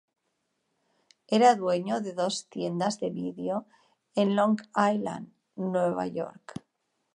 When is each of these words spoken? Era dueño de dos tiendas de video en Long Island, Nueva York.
Era 1.37 1.49
dueño 1.61 1.95
de 2.05 2.11
dos 2.21 2.35
tiendas 2.53 2.99
de 3.01 3.11
video 3.11 3.55
en 4.15 4.35
Long 4.35 4.59
Island, 4.93 5.27
Nueva 5.55 6.07
York. 6.07 6.45